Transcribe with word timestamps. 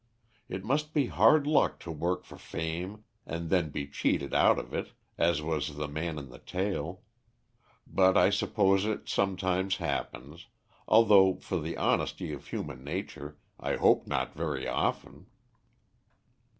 It 0.49 0.65
must 0.65 0.95
be 0.95 1.09
hard 1.13 1.45
luck 1.45 1.77
to 1.81 1.91
work 1.91 2.23
for 2.23 2.35
fame 2.39 3.03
and 3.23 3.51
then 3.51 3.69
be 3.69 3.85
cheated 3.85 4.33
out 4.33 4.57
of 4.57 4.73
it, 4.73 4.93
as 5.15 5.43
was 5.43 5.75
the 5.75 5.87
man 5.87 6.17
in 6.17 6.29
the 6.29 6.39
tale; 6.39 7.03
but 7.85 8.17
I 8.17 8.31
suppose 8.31 8.83
it 8.83 9.07
sometimes 9.07 9.75
happens, 9.75 10.47
although, 10.87 11.35
for 11.35 11.59
the 11.59 11.77
honesty 11.77 12.33
of 12.33 12.47
human 12.47 12.83
nature, 12.83 13.37
I 13.59 13.75
hope 13.75 14.07
not 14.07 14.33
very 14.33 14.67
often." 14.67 15.27